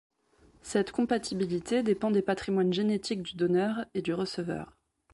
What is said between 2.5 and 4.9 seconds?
génétiques du donneur et du receveur.